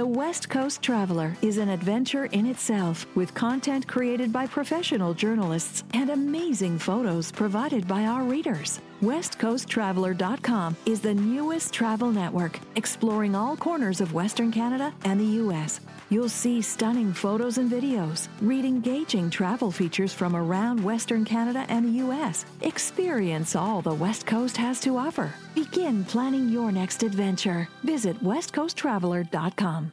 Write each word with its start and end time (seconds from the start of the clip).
The 0.00 0.06
West 0.06 0.48
Coast 0.48 0.80
Traveler 0.80 1.36
is 1.42 1.58
an 1.58 1.68
adventure 1.68 2.24
in 2.24 2.46
itself 2.46 3.06
with 3.14 3.34
content 3.34 3.86
created 3.86 4.32
by 4.32 4.46
professional 4.46 5.12
journalists 5.12 5.84
and 5.92 6.08
amazing 6.08 6.78
photos 6.78 7.30
provided 7.30 7.86
by 7.86 8.06
our 8.06 8.22
readers. 8.22 8.80
WestCoastTraveler.com 9.00 10.76
is 10.84 11.00
the 11.00 11.14
newest 11.14 11.72
travel 11.72 12.12
network 12.12 12.60
exploring 12.76 13.34
all 13.34 13.56
corners 13.56 14.02
of 14.02 14.12
Western 14.12 14.52
Canada 14.52 14.92
and 15.04 15.18
the 15.18 15.38
U.S. 15.40 15.80
You'll 16.10 16.28
see 16.28 16.60
stunning 16.60 17.14
photos 17.14 17.56
and 17.56 17.70
videos, 17.70 18.28
read 18.42 18.66
engaging 18.66 19.30
travel 19.30 19.70
features 19.70 20.12
from 20.12 20.36
around 20.36 20.84
Western 20.84 21.24
Canada 21.24 21.64
and 21.70 21.86
the 21.86 21.98
U.S. 22.04 22.44
Experience 22.60 23.56
all 23.56 23.80
the 23.80 23.94
West 23.94 24.26
Coast 24.26 24.58
has 24.58 24.80
to 24.80 24.98
offer. 24.98 25.32
Begin 25.54 26.04
planning 26.04 26.50
your 26.50 26.70
next 26.70 27.02
adventure. 27.02 27.68
Visit 27.84 28.22
WestCoastTraveler.com. 28.22 29.92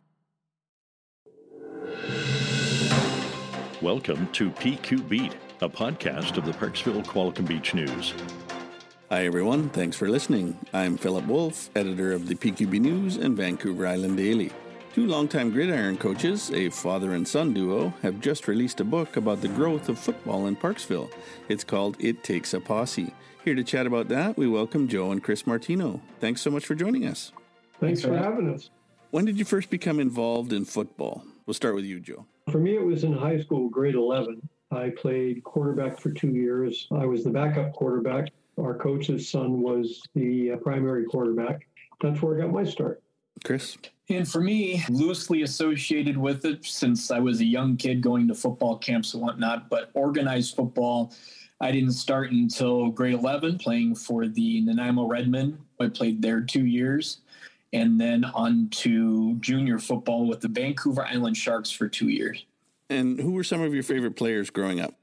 Welcome 3.81 4.27
to 4.33 4.49
PQ 4.51 5.07
Beat, 5.07 5.37
a 5.61 5.69
podcast 5.69 6.37
of 6.37 6.45
the 6.45 6.51
Parksville 6.51 7.05
Qualicum 7.05 7.47
Beach 7.47 7.73
News. 7.73 8.13
Hi, 9.09 9.25
everyone. 9.25 9.69
Thanks 9.69 9.95
for 9.95 10.09
listening. 10.09 10.57
I'm 10.73 10.97
Philip 10.97 11.25
Wolf, 11.27 11.69
editor 11.77 12.11
of 12.11 12.27
the 12.27 12.35
PQB 12.35 12.81
News 12.81 13.15
and 13.15 13.37
Vancouver 13.37 13.87
Island 13.87 14.17
Daily. 14.17 14.51
Two 14.93 15.07
longtime 15.07 15.51
gridiron 15.51 15.95
coaches, 15.95 16.51
a 16.51 16.69
father 16.69 17.13
and 17.13 17.25
son 17.25 17.53
duo, 17.53 17.93
have 18.01 18.19
just 18.19 18.49
released 18.49 18.81
a 18.81 18.83
book 18.83 19.15
about 19.15 19.39
the 19.39 19.47
growth 19.47 19.87
of 19.87 19.97
football 19.97 20.47
in 20.47 20.57
Parksville. 20.57 21.09
It's 21.47 21.63
called 21.63 21.95
It 22.01 22.21
Takes 22.25 22.53
a 22.53 22.59
Posse. 22.59 23.13
Here 23.45 23.55
to 23.55 23.63
chat 23.63 23.87
about 23.87 24.09
that, 24.09 24.35
we 24.35 24.45
welcome 24.45 24.89
Joe 24.89 25.11
and 25.11 25.23
Chris 25.23 25.47
Martino. 25.47 26.01
Thanks 26.19 26.41
so 26.41 26.51
much 26.51 26.65
for 26.65 26.75
joining 26.75 27.05
us. 27.05 27.31
Thanks 27.79 28.01
for 28.01 28.17
having 28.17 28.53
us. 28.53 28.71
When 29.11 29.23
did 29.23 29.39
you 29.39 29.45
first 29.45 29.69
become 29.69 30.01
involved 30.01 30.51
in 30.51 30.65
football? 30.65 31.23
We'll 31.45 31.53
start 31.53 31.75
with 31.75 31.85
you, 31.85 32.01
Joe. 32.01 32.25
For 32.51 32.59
me, 32.59 32.75
it 32.75 32.83
was 32.83 33.05
in 33.05 33.13
high 33.13 33.39
school, 33.39 33.69
grade 33.69 33.95
11. 33.95 34.41
I 34.71 34.89
played 34.89 35.45
quarterback 35.45 35.97
for 35.97 36.11
two 36.11 36.31
years. 36.31 36.89
I 36.91 37.05
was 37.05 37.23
the 37.23 37.29
backup 37.29 37.71
quarterback. 37.71 38.31
Our 38.59 38.75
coach's 38.75 39.29
son 39.29 39.61
was 39.61 40.01
the 40.15 40.53
uh, 40.53 40.57
primary 40.57 41.05
quarterback. 41.05 41.67
That's 42.01 42.21
where 42.21 42.37
I 42.37 42.41
got 42.41 42.51
my 42.51 42.63
start. 42.63 43.01
Chris? 43.43 43.77
And 44.09 44.27
for 44.27 44.41
me, 44.41 44.83
loosely 44.89 45.43
associated 45.43 46.17
with 46.17 46.45
it 46.45 46.65
since 46.65 47.11
I 47.11 47.19
was 47.19 47.39
a 47.39 47.45
young 47.45 47.77
kid 47.77 48.01
going 48.01 48.27
to 48.29 48.35
football 48.35 48.77
camps 48.77 49.13
and 49.13 49.21
whatnot, 49.21 49.69
but 49.69 49.91
organized 49.93 50.55
football, 50.55 51.13
I 51.59 51.71
didn't 51.71 51.91
start 51.91 52.31
until 52.31 52.89
grade 52.89 53.13
11 53.13 53.57
playing 53.59 53.95
for 53.95 54.27
the 54.27 54.61
Nanaimo 54.61 55.07
Redmen. 55.07 55.57
I 55.79 55.89
played 55.89 56.21
there 56.21 56.41
two 56.41 56.65
years 56.65 57.21
and 57.73 57.99
then 57.99 58.23
on 58.23 58.69
to 58.69 59.35
junior 59.35 59.77
football 59.77 60.25
with 60.25 60.39
the 60.41 60.47
Vancouver 60.47 61.05
Island 61.05 61.35
Sharks 61.35 61.69
for 61.69 61.87
two 61.87 62.07
years. 62.07 62.45
And 62.89 63.19
who 63.19 63.31
were 63.31 63.43
some 63.43 63.61
of 63.61 63.73
your 63.73 63.83
favorite 63.83 64.15
players 64.15 64.49
growing 64.49 64.79
up? 64.79 64.95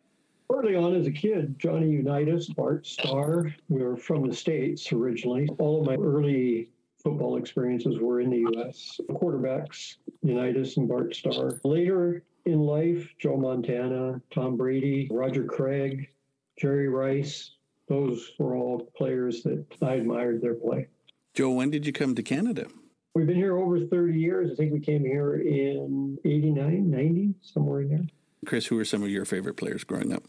Early 0.55 0.77
on 0.77 0.95
as 0.95 1.09
a 1.09 1.11
kid, 1.11 1.59
Johnny 1.59 1.91
Unitas, 1.91 2.49
Bart 2.49 2.87
Starr, 2.87 3.53
we 3.69 3.83
were 3.83 3.97
from 3.97 4.29
the 4.29 4.35
States 4.35 4.93
originally. 4.93 5.49
All 5.59 5.81
of 5.81 5.87
my 5.87 5.97
early 5.97 6.69
football 7.03 7.39
experiences 7.39 7.99
were 7.99 8.21
in 8.21 8.31
the 8.31 8.39
U.S. 8.39 9.01
Quarterbacks, 9.11 9.97
Unitas 10.23 10.77
and 10.77 10.89
Bart 10.89 11.13
Starr. 11.17 11.59
Later 11.65 12.23
in 12.47 12.61
life, 12.61 13.13
Joe 13.19 13.37
Montana, 13.37 14.23
Tom 14.33 14.57
Brady, 14.57 15.09
Roger 15.11 15.43
Craig, 15.43 16.09
Jerry 16.57 16.89
Rice. 16.89 17.57
Those 17.89 18.31
were 18.39 18.55
all 18.55 18.89
players 18.97 19.43
that 19.43 19.67
I 19.83 19.95
admired 19.95 20.41
their 20.41 20.55
play. 20.55 20.87
Joe, 21.35 21.51
when 21.51 21.73
did 21.73 21.85
you 21.85 21.93
come 21.93 22.15
to 22.15 22.23
Canada? 22.23 22.69
We've 23.17 23.27
been 23.27 23.35
here 23.35 23.59
over 23.59 23.81
30 23.81 24.17
years. 24.17 24.53
I 24.53 24.55
think 24.55 24.73
we 24.73 24.79
came 24.79 25.05
here 25.05 25.35
in 25.35 26.17
89, 26.25 26.89
90, 26.89 27.35
somewhere 27.43 27.81
in 27.81 27.89
there. 27.89 28.07
Chris, 28.47 28.67
who 28.67 28.77
were 28.77 28.85
some 28.85 29.03
of 29.03 29.09
your 29.09 29.25
favorite 29.25 29.57
players 29.57 29.83
growing 29.83 30.13
up? 30.13 30.23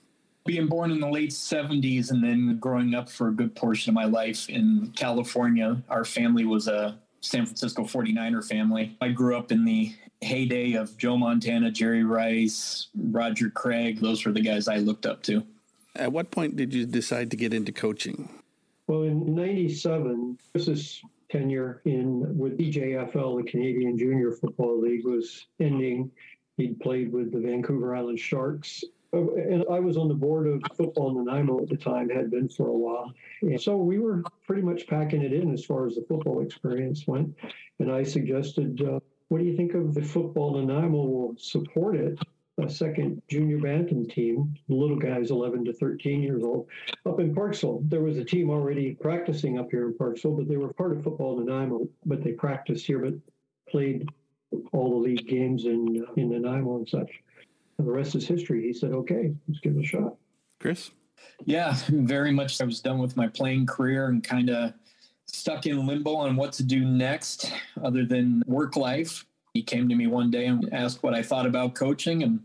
Being 0.46 0.68
born 0.68 0.92
in 0.92 1.00
the 1.00 1.10
late 1.10 1.32
70s 1.32 2.12
and 2.12 2.24
then 2.24 2.60
growing 2.60 2.94
up 2.94 3.10
for 3.10 3.30
a 3.30 3.32
good 3.32 3.56
portion 3.56 3.89
of 3.89 3.95
my 3.95 4.06
life 4.06 4.48
in 4.48 4.94
California, 4.95 5.82
our 5.89 6.06
family 6.06 6.45
was 6.45 6.67
a 6.67 7.00
San 7.22 7.48
Francisco 7.48 7.82
49er 7.82 8.48
family. 8.48 8.95
I 9.02 9.10
grew 9.10 9.36
up 9.36 9.52
in 9.52 9.66
the 9.66 9.95
heyday 10.22 10.73
of 10.73 10.95
Joe 11.00 11.17
Montana, 11.17 11.72
Jerry 11.72 12.04
Rice, 12.04 12.89
Roger 12.95 13.50
Craig. 13.50 14.00
Those 14.00 14.23
were 14.23 14.32
the 14.32 14.42
guys 14.42 14.67
I 14.67 14.78
looked 14.78 15.08
up 15.08 15.23
to. 15.23 15.44
At 15.95 16.11
what 16.11 16.30
point 16.30 16.55
did 16.55 16.76
you 16.76 16.86
decide 16.86 17.32
to 17.32 17.38
get 17.38 17.52
into 17.52 17.72
coaching? 17.72 18.30
Well, 18.86 19.02
in 19.02 19.34
97, 19.34 20.38
Chris's 20.52 21.02
tenure 21.32 21.82
in 21.86 22.38
with 22.38 22.60
CJFL, 22.60 23.44
the 23.44 23.50
Canadian 23.50 23.98
Junior 23.98 24.32
Football 24.32 24.80
League, 24.80 25.05
was 25.05 25.48
ending. 25.60 26.11
He'd 26.58 26.80
played 26.80 27.11
with 27.11 27.32
the 27.32 27.39
Vancouver 27.39 27.95
Island 27.95 28.20
Sharks 28.20 28.84
and 29.20 29.65
I 29.71 29.80
was 29.80 29.98
on 29.98 30.08
the 30.08 30.14
board 30.14 30.48
of 30.48 30.61
football 30.76 31.09
in 31.09 31.23
Nanaimo 31.23 31.61
at 31.61 31.70
the 31.70 31.77
time, 31.77 32.09
had 32.09 32.31
been 32.31 32.49
for 32.49 32.67
a 32.67 32.77
while. 32.77 33.14
And 33.42 33.59
so 33.61 33.77
we 33.77 33.99
were 33.99 34.23
pretty 34.45 34.61
much 34.61 34.87
packing 34.87 35.21
it 35.21 35.33
in 35.33 35.53
as 35.53 35.65
far 35.65 35.87
as 35.87 35.95
the 35.95 36.05
football 36.08 36.42
experience 36.42 37.05
went. 37.08 37.36
And 37.80 37.92
I 37.92 38.04
suggested, 38.04 38.81
uh, 38.81 38.99
what 39.30 39.39
do 39.39 39.45
you 39.45 39.55
think 39.55 39.73
of 39.73 39.93
the 39.93 40.02
football 40.02 40.55
Nanaimo 40.55 41.04
will 41.04 41.36
support 41.37 41.95
it? 41.95 42.20
A 42.58 42.70
second 42.70 43.21
junior 43.27 43.58
bantam 43.58 44.08
team, 44.08 44.55
little 44.70 44.95
guys 44.95 45.30
11 45.30 45.65
to 45.65 45.73
13 45.73 46.21
years 46.21 46.42
old, 46.42 46.67
up 47.05 47.20
in 47.20 47.36
Parksville. 47.36 47.89
There 47.89 48.02
was 48.02 48.17
a 48.17 48.23
team 48.23 48.49
already 48.49 48.93
practicing 48.93 49.59
up 49.59 49.71
here 49.71 49.87
in 49.87 49.93
Parksville, 49.93 50.37
but 50.37 50.48
they 50.48 50.55
were 50.55 50.71
part 50.71 50.93
of 50.93 51.04
football 51.04 51.37
Nanaimo, 51.37 51.86
but 52.05 52.23
they 52.23 52.31
practiced 52.31 52.87
here, 52.87 52.99
but 52.99 53.14
played 53.70 54.08
all 54.71 54.89
the 54.92 55.09
league 55.09 55.27
games 55.27 55.65
in 55.65 56.05
uh, 56.08 56.14
in 56.14 56.30
Nanaimo 56.30 56.77
and 56.77 56.87
such 56.87 57.11
the 57.77 57.91
rest 57.91 58.15
is 58.15 58.27
history. 58.27 58.63
He 58.63 58.73
said, 58.73 58.91
okay, 58.91 59.33
let's 59.47 59.59
give 59.59 59.75
it 59.75 59.83
a 59.83 59.86
shot. 59.86 60.15
Chris? 60.59 60.91
Yeah, 61.45 61.75
very 61.89 62.31
much. 62.31 62.61
I 62.61 62.65
was 62.65 62.80
done 62.80 62.99
with 62.99 63.17
my 63.17 63.27
playing 63.27 63.65
career 63.65 64.08
and 64.08 64.23
kind 64.23 64.49
of 64.49 64.73
stuck 65.25 65.65
in 65.65 65.86
limbo 65.86 66.15
on 66.15 66.36
what 66.36 66.53
to 66.53 66.63
do 66.63 66.86
next 66.86 67.52
other 67.83 68.05
than 68.05 68.43
work 68.45 68.75
life. 68.75 69.25
He 69.53 69.63
came 69.63 69.89
to 69.89 69.95
me 69.95 70.08
one 70.08 70.31
day 70.31 70.45
and 70.45 70.71
asked 70.73 71.03
what 71.03 71.13
I 71.13 71.23
thought 71.23 71.45
about 71.45 71.75
coaching 71.75 72.23
and 72.23 72.41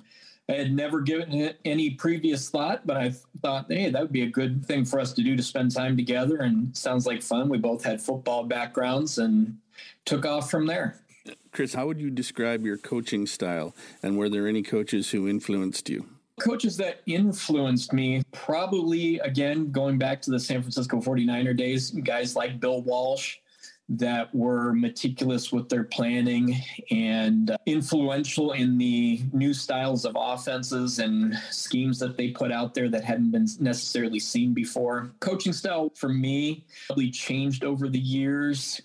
I 0.50 0.54
had 0.54 0.72
never 0.72 1.00
given 1.00 1.32
it 1.32 1.60
any 1.64 1.90
previous 1.90 2.50
thought, 2.50 2.84
but 2.84 2.96
I 2.96 3.12
thought, 3.40 3.66
hey, 3.68 3.88
that 3.88 4.02
would 4.02 4.10
be 4.10 4.22
a 4.24 4.30
good 4.30 4.66
thing 4.66 4.84
for 4.84 4.98
us 4.98 5.12
to 5.12 5.22
do 5.22 5.36
to 5.36 5.42
spend 5.44 5.72
time 5.72 5.96
together. 5.96 6.38
And 6.38 6.76
sounds 6.76 7.06
like 7.06 7.22
fun. 7.22 7.48
We 7.48 7.58
both 7.58 7.84
had 7.84 8.02
football 8.02 8.42
backgrounds 8.42 9.18
and 9.18 9.58
took 10.06 10.26
off 10.26 10.50
from 10.50 10.66
there. 10.66 11.00
Chris, 11.52 11.74
how 11.74 11.86
would 11.86 12.00
you 12.00 12.10
describe 12.10 12.64
your 12.64 12.76
coaching 12.76 13.26
style? 13.26 13.74
And 14.02 14.16
were 14.16 14.28
there 14.28 14.46
any 14.46 14.62
coaches 14.62 15.10
who 15.10 15.28
influenced 15.28 15.88
you? 15.88 16.06
Coaches 16.40 16.76
that 16.78 17.00
influenced 17.06 17.92
me, 17.92 18.22
probably 18.32 19.18
again, 19.18 19.70
going 19.70 19.98
back 19.98 20.22
to 20.22 20.30
the 20.30 20.40
San 20.40 20.62
Francisco 20.62 20.98
49er 21.00 21.56
days, 21.56 21.90
guys 21.90 22.34
like 22.34 22.60
Bill 22.60 22.82
Walsh 22.82 23.36
that 23.90 24.32
were 24.32 24.72
meticulous 24.72 25.50
with 25.50 25.68
their 25.68 25.82
planning 25.82 26.56
and 26.92 27.50
uh, 27.50 27.58
influential 27.66 28.52
in 28.52 28.78
the 28.78 29.20
new 29.32 29.52
styles 29.52 30.04
of 30.04 30.16
offenses 30.16 31.00
and 31.00 31.34
schemes 31.50 31.98
that 31.98 32.16
they 32.16 32.28
put 32.28 32.52
out 32.52 32.72
there 32.72 32.88
that 32.88 33.02
hadn't 33.02 33.32
been 33.32 33.48
necessarily 33.58 34.20
seen 34.20 34.54
before. 34.54 35.10
Coaching 35.18 35.52
style 35.52 35.90
for 35.96 36.08
me 36.08 36.64
probably 36.86 37.10
changed 37.10 37.64
over 37.64 37.88
the 37.88 37.98
years 37.98 38.80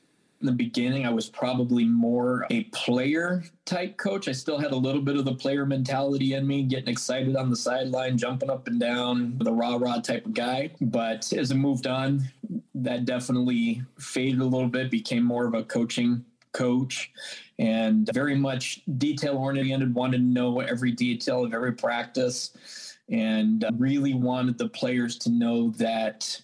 in 0.46 0.52
the 0.56 0.64
beginning, 0.64 1.08
I 1.08 1.10
was 1.10 1.28
probably 1.28 1.86
more 1.86 2.46
a 2.52 2.66
player 2.66 3.44
type 3.66 3.98
coach. 3.98 4.28
I 4.28 4.32
still 4.32 4.60
had 4.60 4.74
a 4.74 4.76
little 4.76 5.02
bit 5.02 5.18
of 5.18 5.26
the 5.26 5.34
player 5.34 5.66
mentality 5.66 6.36
in 6.36 6.46
me, 6.46 6.62
getting 6.62 6.90
excited 6.90 7.36
on 7.36 7.50
the 7.50 7.56
sideline, 7.56 8.16
jumping 8.16 8.52
up 8.52 8.68
and 8.68 8.80
down, 8.80 9.40
the 9.40 9.52
rah 9.52 9.78
rah 9.78 10.02
type 10.02 10.28
of 10.28 10.36
guy. 10.36 10.70
But 10.82 11.34
as 11.34 11.50
it 11.50 11.56
moved 11.56 11.88
on, 11.88 12.30
that 12.76 13.06
definitely 13.06 13.82
faded 13.98 14.40
a 14.40 14.46
little 14.46 14.68
bit, 14.68 14.92
became 14.92 15.24
more 15.24 15.48
of 15.48 15.56
a 15.56 15.64
coaching 15.64 16.24
coach 16.54 17.12
and 17.58 18.08
very 18.14 18.36
much 18.36 18.82
detail 19.00 19.38
oriented, 19.38 19.96
wanted 19.96 20.18
to 20.18 20.24
know 20.24 20.60
every 20.60 20.92
detail 20.92 21.44
of 21.44 21.56
every 21.56 21.74
practice 21.74 22.96
and 23.10 23.64
uh, 23.64 23.72
really 23.78 24.14
wanted 24.14 24.60
the 24.60 24.70
players 24.70 25.18
to 25.18 25.32
know 25.32 25.72
that 25.72 26.40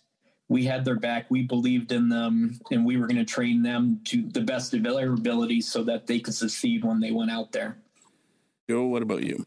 we 0.51 0.65
had 0.65 0.83
their 0.83 0.98
back. 0.98 1.27
We 1.31 1.44
believed 1.44 1.94
in 1.94 2.09
them, 2.09 2.59
and 2.71 2.86
we 2.86 2.98
were 2.98 3.07
going 3.07 3.25
to 3.25 3.33
train 3.33 3.63
them 3.63 4.01
to 4.03 4.27
the 4.31 4.42
best 4.42 4.74
of 4.74 4.83
their 4.83 5.13
ability 5.13 5.62
so 5.62 5.81
that 5.86 6.07
they 6.07 6.19
could 6.19 6.33
succeed 6.33 6.83
when 6.83 7.00
they 7.00 7.12
went 7.12 7.31
out 7.31 7.53
there. 7.53 7.77
Joe, 8.69 8.83
what 8.83 9.01
about 9.01 9.24
you? 9.24 9.45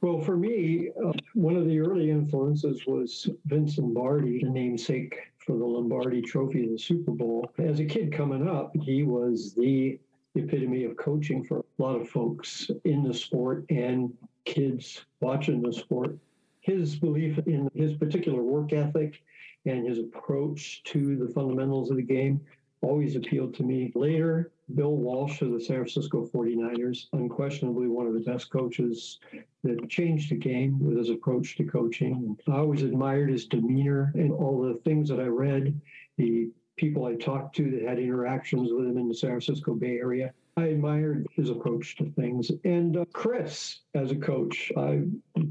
Well, 0.00 0.20
for 0.20 0.36
me, 0.36 0.90
uh, 1.06 1.12
one 1.34 1.54
of 1.54 1.66
the 1.66 1.78
early 1.78 2.10
influences 2.10 2.84
was 2.84 3.30
Vince 3.44 3.78
Lombardi, 3.78 4.40
the 4.42 4.50
namesake 4.50 5.30
for 5.38 5.56
the 5.56 5.64
Lombardi 5.64 6.20
Trophy 6.20 6.64
of 6.64 6.70
the 6.72 6.78
Super 6.78 7.12
Bowl. 7.12 7.48
As 7.58 7.78
a 7.78 7.84
kid 7.84 8.12
coming 8.12 8.48
up, 8.48 8.72
he 8.74 9.04
was 9.04 9.54
the 9.54 10.00
epitome 10.34 10.82
of 10.82 10.96
coaching 10.96 11.44
for 11.44 11.58
a 11.58 11.62
lot 11.78 11.94
of 11.94 12.08
folks 12.08 12.72
in 12.84 13.04
the 13.04 13.14
sport 13.14 13.66
and 13.70 14.12
kids 14.46 15.04
watching 15.20 15.62
the 15.62 15.72
sport. 15.72 16.18
His 16.60 16.96
belief 16.96 17.38
in 17.46 17.70
his 17.72 17.92
particular 17.94 18.42
work 18.42 18.72
ethic 18.72 19.22
and 19.66 19.86
his 19.86 19.98
approach 19.98 20.82
to 20.84 21.16
the 21.16 21.28
fundamentals 21.32 21.90
of 21.90 21.96
the 21.96 22.02
game 22.02 22.40
always 22.82 23.16
appealed 23.16 23.54
to 23.54 23.62
me. 23.62 23.92
Later, 23.94 24.52
Bill 24.74 24.96
Walsh 24.96 25.42
of 25.42 25.52
the 25.52 25.60
San 25.60 25.76
Francisco 25.76 26.26
49ers, 26.26 27.06
unquestionably 27.12 27.88
one 27.88 28.06
of 28.06 28.14
the 28.14 28.20
best 28.20 28.50
coaches 28.50 29.18
that 29.64 29.88
changed 29.88 30.30
the 30.30 30.36
game 30.36 30.78
with 30.80 30.96
his 30.96 31.10
approach 31.10 31.56
to 31.56 31.64
coaching. 31.64 32.36
I 32.48 32.52
always 32.52 32.82
admired 32.82 33.30
his 33.30 33.46
demeanor 33.46 34.12
and 34.14 34.32
all 34.32 34.62
the 34.62 34.78
things 34.80 35.08
that 35.08 35.20
I 35.20 35.26
read, 35.26 35.78
the 36.16 36.50
people 36.76 37.04
I 37.04 37.14
talked 37.16 37.54
to 37.56 37.70
that 37.70 37.82
had 37.82 37.98
interactions 37.98 38.72
with 38.72 38.86
him 38.86 38.96
in 38.96 39.08
the 39.08 39.14
San 39.14 39.30
Francisco 39.30 39.74
Bay 39.74 39.98
Area. 39.98 40.32
I 40.56 40.64
admired 40.66 41.26
his 41.34 41.50
approach 41.50 41.96
to 41.96 42.10
things. 42.12 42.50
And 42.64 42.96
uh, 42.96 43.04
Chris, 43.12 43.80
as 43.94 44.10
a 44.10 44.16
coach, 44.16 44.72
I 44.76 45.02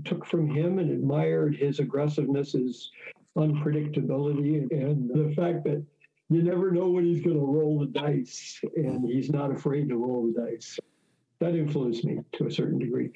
took 0.06 0.26
from 0.26 0.50
him 0.50 0.80
and 0.80 0.92
admired 0.92 1.56
his 1.56 1.80
aggressiveness, 1.80 2.54
his 2.54 2.92
unpredictability, 3.40 4.70
and 4.72 5.10
the 5.10 5.34
fact 5.36 5.64
that 5.64 5.84
you 6.30 6.44
never 6.44 6.72
know 6.72 6.90
when 6.90 7.06
he's 7.06 7.22
going 7.22 7.40
to 7.40 7.46
roll 7.46 7.80
the 7.80 7.88
dice, 7.88 8.60
and 8.76 9.04
he's 9.06 9.30
not 9.32 9.52
afraid 9.52 9.90
to 9.90 9.98
roll 9.98 10.28
the 10.28 10.42
dice. 10.42 10.78
That 11.40 11.56
influenced 11.56 12.04
me 12.04 12.20
to 12.34 12.48
a 12.48 12.52
certain 12.52 12.78
degree. 12.78 13.12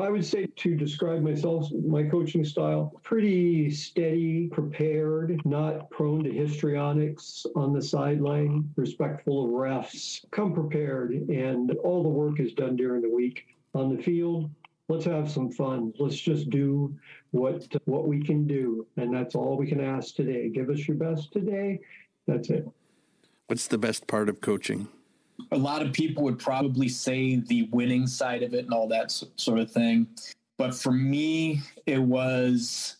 I 0.00 0.08
would 0.08 0.24
say 0.24 0.46
to 0.46 0.74
describe 0.74 1.22
myself, 1.22 1.70
my 1.72 2.02
coaching 2.04 2.44
style, 2.44 3.00
pretty 3.02 3.70
steady, 3.70 4.48
prepared, 4.48 5.40
not 5.44 5.90
prone 5.90 6.24
to 6.24 6.32
histrionics 6.32 7.46
on 7.54 7.72
the 7.72 7.82
sideline, 7.82 8.68
respectful 8.76 9.44
of 9.44 9.50
refs, 9.50 10.24
come 10.30 10.52
prepared, 10.52 11.12
and 11.12 11.70
all 11.84 12.02
the 12.02 12.08
work 12.08 12.40
is 12.40 12.54
done 12.54 12.76
during 12.76 13.02
the 13.02 13.10
week. 13.10 13.46
On 13.74 13.94
the 13.94 14.02
field, 14.02 14.50
let's 14.88 15.04
have 15.04 15.30
some 15.30 15.50
fun. 15.50 15.92
Let's 15.98 16.16
just 16.16 16.50
do 16.50 16.94
what 17.30 17.66
what 17.84 18.06
we 18.06 18.22
can 18.22 18.46
do, 18.46 18.86
and 18.96 19.14
that's 19.14 19.34
all 19.34 19.56
we 19.56 19.66
can 19.66 19.80
ask 19.80 20.14
today. 20.14 20.48
Give 20.48 20.70
us 20.70 20.86
your 20.86 20.96
best 20.96 21.32
today, 21.32 21.80
that's 22.26 22.50
it. 22.50 22.68
What's 23.46 23.66
the 23.66 23.78
best 23.78 24.06
part 24.06 24.28
of 24.28 24.40
coaching? 24.40 24.88
A 25.52 25.58
lot 25.58 25.82
of 25.82 25.92
people 25.92 26.22
would 26.24 26.38
probably 26.38 26.88
say 26.88 27.36
the 27.36 27.68
winning 27.72 28.06
side 28.06 28.42
of 28.42 28.54
it 28.54 28.64
and 28.64 28.72
all 28.72 28.88
that 28.88 29.10
sort 29.10 29.58
of 29.58 29.70
thing. 29.70 30.06
But 30.56 30.74
for 30.74 30.92
me, 30.92 31.60
it 31.86 32.00
was 32.00 32.96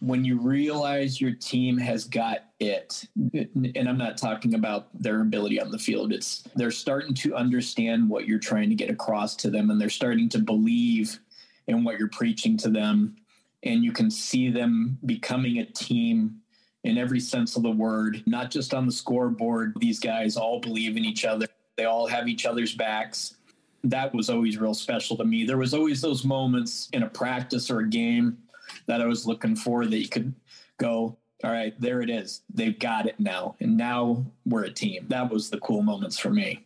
when 0.00 0.24
you 0.24 0.38
realize 0.38 1.20
your 1.20 1.32
team 1.32 1.76
has 1.76 2.04
got 2.04 2.44
it 2.60 3.04
and 3.34 3.88
i'm 3.88 3.98
not 3.98 4.16
talking 4.16 4.54
about 4.54 4.88
their 4.94 5.20
ability 5.20 5.60
on 5.60 5.70
the 5.70 5.78
field 5.78 6.12
it's 6.12 6.44
they're 6.54 6.70
starting 6.70 7.14
to 7.14 7.34
understand 7.34 8.08
what 8.08 8.26
you're 8.26 8.38
trying 8.38 8.68
to 8.68 8.74
get 8.76 8.90
across 8.90 9.34
to 9.34 9.50
them 9.50 9.70
and 9.70 9.80
they're 9.80 9.90
starting 9.90 10.28
to 10.28 10.38
believe 10.38 11.18
in 11.68 11.84
what 11.84 11.98
you're 11.98 12.08
preaching 12.08 12.56
to 12.56 12.68
them 12.68 13.16
and 13.62 13.84
you 13.84 13.92
can 13.92 14.10
see 14.10 14.50
them 14.50 14.98
becoming 15.06 15.58
a 15.58 15.64
team 15.64 16.40
in 16.84 16.96
every 16.96 17.20
sense 17.20 17.56
of 17.56 17.62
the 17.62 17.70
word, 17.70 18.22
not 18.26 18.50
just 18.50 18.72
on 18.72 18.86
the 18.86 18.92
scoreboard. 18.92 19.74
These 19.80 20.00
guys 20.00 20.36
all 20.36 20.60
believe 20.60 20.96
in 20.96 21.04
each 21.04 21.24
other, 21.24 21.46
they 21.76 21.84
all 21.84 22.06
have 22.06 22.28
each 22.28 22.46
other's 22.46 22.74
backs. 22.74 23.36
That 23.84 24.14
was 24.14 24.30
always 24.30 24.58
real 24.58 24.74
special 24.74 25.16
to 25.16 25.24
me. 25.24 25.44
There 25.44 25.58
was 25.58 25.74
always 25.74 26.00
those 26.00 26.24
moments 26.24 26.88
in 26.92 27.02
a 27.02 27.08
practice 27.08 27.70
or 27.70 27.80
a 27.80 27.88
game 27.88 28.38
that 28.86 29.00
I 29.00 29.06
was 29.06 29.26
looking 29.26 29.54
for 29.54 29.86
that 29.86 29.98
you 29.98 30.08
could 30.08 30.34
go, 30.78 31.16
all 31.44 31.52
right, 31.52 31.78
there 31.80 32.00
it 32.00 32.10
is. 32.10 32.42
They've 32.52 32.78
got 32.78 33.06
it 33.06 33.20
now. 33.20 33.54
And 33.60 33.76
now 33.76 34.24
we're 34.44 34.64
a 34.64 34.70
team. 34.70 35.06
That 35.08 35.30
was 35.30 35.50
the 35.50 35.60
cool 35.60 35.82
moments 35.82 36.18
for 36.18 36.30
me. 36.30 36.64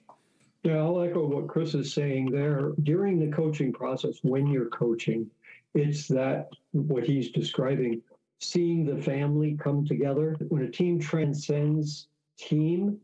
Yeah, 0.63 0.79
I'll 0.79 1.03
echo 1.03 1.27
what 1.27 1.49
Chris 1.49 1.75
is 1.75 1.93
saying 1.93 2.31
there. 2.31 2.73
During 2.85 3.19
the 3.19 3.35
coaching 3.35 3.73
process, 3.73 4.19
when 4.23 4.47
you're 4.47 4.69
coaching, 4.69 5.29
it's 5.75 6.07
that 6.09 6.51
what 6.71 7.05
he's 7.05 7.31
describing 7.31 8.01
seeing 8.41 8.85
the 8.85 9.01
family 9.01 9.57
come 9.59 9.87
together. 9.87 10.37
When 10.49 10.63
a 10.63 10.71
team 10.71 11.01
transcends 11.01 12.09
team 12.37 12.99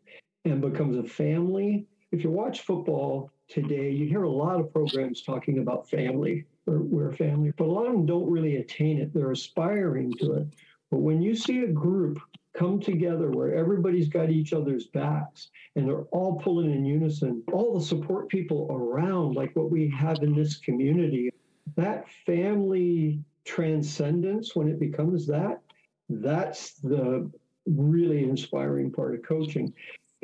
and 0.45 0.61
becomes 0.61 0.97
a 0.99 1.09
family, 1.09 1.87
if 2.13 2.23
you 2.23 2.31
watch 2.31 2.61
football 2.61 3.31
today, 3.49 3.91
you 3.91 4.07
hear 4.07 4.23
a 4.23 4.31
lot 4.31 4.61
of 4.61 4.73
programs 4.73 5.23
talking 5.23 5.59
about 5.59 5.89
family 5.89 6.45
or 6.67 6.79
we're 6.79 7.13
family, 7.13 7.53
but 7.57 7.67
a 7.67 7.73
lot 7.73 7.87
of 7.87 7.93
them 7.93 8.07
don't 8.07 8.31
really 8.31 8.57
attain 8.57 8.99
it. 8.99 9.13
They're 9.13 9.33
aspiring 9.33 10.13
to 10.21 10.35
it. 10.35 10.47
But 10.91 10.99
when 10.99 11.23
you 11.23 11.35
see 11.35 11.61
a 11.61 11.69
group 11.69 12.21
come 12.59 12.81
together 12.81 13.31
where 13.31 13.55
everybody's 13.55 14.09
got 14.09 14.31
each 14.31 14.53
other's 14.53 14.89
backs 14.89 15.51
and 15.77 15.89
they're 15.89 16.07
all 16.11 16.41
pulling 16.41 16.73
in 16.73 16.85
unison, 16.85 17.43
all 17.53 17.79
the 17.79 17.85
support 17.85 18.29
people 18.29 18.67
around, 18.71 19.37
like 19.37 19.55
what 19.55 19.71
we 19.71 19.89
have 19.89 20.19
in 20.23 20.35
this 20.35 20.57
community, 20.57 21.31
that 21.77 22.07
family 22.27 23.21
transcendence 23.45 24.57
when 24.57 24.69
it 24.69 24.81
becomes 24.81 25.27
that 25.27 25.61
that's 26.09 26.75
the 26.75 27.31
really 27.67 28.25
inspiring 28.25 28.91
part 28.91 29.15
of 29.15 29.23
coaching. 29.23 29.73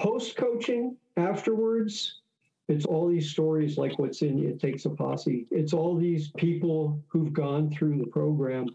Post 0.00 0.36
coaching 0.36 0.96
afterwards 1.16 2.20
it's 2.68 2.86
all 2.86 3.08
these 3.08 3.30
stories 3.30 3.76
like 3.76 3.98
what's 3.98 4.22
in 4.22 4.42
it 4.42 4.58
takes 4.58 4.86
a 4.86 4.90
posse. 4.90 5.46
It's 5.50 5.74
all 5.74 5.96
these 5.96 6.30
people 6.38 7.02
who've 7.08 7.32
gone 7.32 7.70
through 7.70 7.98
the 7.98 8.06
program 8.06 8.66